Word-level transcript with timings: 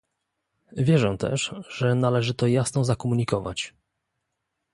Wierzę 0.77 1.17
też, 1.17 1.55
że 1.69 1.95
należy 1.95 2.33
to 2.33 2.47
jasno 2.47 2.83
zakomunikować 2.85 3.73